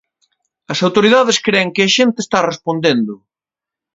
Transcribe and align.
As 0.71 0.79
autoridades 0.87 1.37
cren 1.45 1.67
que 1.75 1.83
a 1.85 1.93
xente 1.97 2.19
está 2.21 2.39
respondendo. 2.51 3.13